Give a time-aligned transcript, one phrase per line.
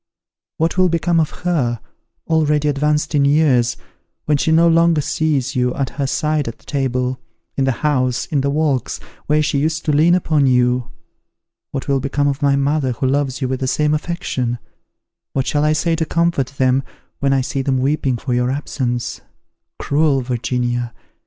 [0.57, 1.79] What will become of her,
[2.25, 3.77] already advanced in years,
[4.25, 7.19] when she no longer sees you at her side at table,
[7.55, 10.89] in the house, in the walks, where she used to lean upon you?
[11.69, 14.57] What will become of my mother, who loves you with the same affection?
[15.33, 16.81] What shall I say to comfort them
[17.19, 19.21] when I see them weeping for your absence?
[19.77, 20.93] Cruel Virginia!